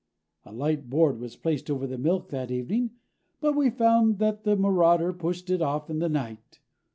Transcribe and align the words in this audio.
A 0.45 0.51
light 0.51 0.89
board 0.89 1.19
was 1.19 1.35
placed 1.35 1.69
over 1.69 1.85
the 1.85 1.99
milk 1.99 2.29
that 2.29 2.49
evening, 2.49 2.89
but 3.39 3.55
we 3.55 3.69
found 3.69 4.17
that 4.17 4.43
the 4.45 4.55
marauder 4.55 5.13
pushed 5.13 5.51
it 5.51 5.61
off 5.61 5.91
in 5.91 5.99
the 5.99 6.09
night. 6.09 6.59